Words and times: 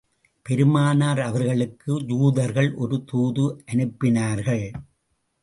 பெருமானார் 0.45 1.19
அவர்களுக்கு 1.19 1.91
யூதர்கள் 2.07 2.73
ஒரு 2.75 3.03
தூது 3.05 3.45
அனுப்பினார்கள். 3.71 4.65